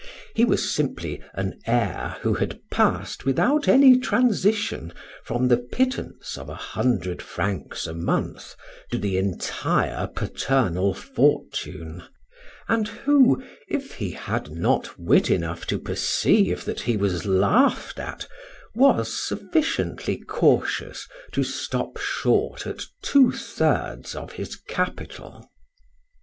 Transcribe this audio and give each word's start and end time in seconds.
He 0.33 0.45
was 0.45 0.67
simply 0.73 1.21
an 1.35 1.59
heir 1.67 2.17
who 2.21 2.33
had 2.33 2.59
passed 2.71 3.23
without 3.23 3.67
any 3.67 3.99
transition 3.99 4.91
from 5.23 5.47
his 5.47 5.59
pittance 5.71 6.39
of 6.39 6.49
a 6.49 6.55
hundred 6.55 7.21
francs 7.21 7.85
a 7.85 7.93
month 7.93 8.55
to 8.89 8.97
the 8.97 9.17
entire 9.19 10.07
paternal 10.07 10.95
fortune, 10.95 12.01
and 12.67 12.87
who, 12.87 13.43
if 13.67 13.93
he 13.93 14.09
had 14.09 14.49
not 14.49 14.97
wit 14.99 15.29
enough 15.29 15.67
to 15.67 15.77
perceive 15.77 16.65
that 16.65 16.81
he 16.81 16.97
was 16.97 17.27
laughed 17.27 17.99
at, 17.99 18.27
was 18.73 19.13
sufficiently 19.27 20.17
cautious 20.17 21.07
to 21.31 21.43
stop 21.43 21.99
short 21.99 22.65
at 22.65 22.81
two 23.03 23.31
thirds 23.31 24.15
of 24.15 24.31
his 24.31 24.55
capital. 24.55 25.47